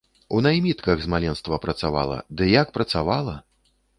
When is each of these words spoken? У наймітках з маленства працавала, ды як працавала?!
У 0.29 0.37
наймітках 0.45 1.03
з 1.03 1.09
маленства 1.15 1.59
працавала, 1.67 2.17
ды 2.41 2.49
як 2.53 2.71
працавала?! 2.79 3.39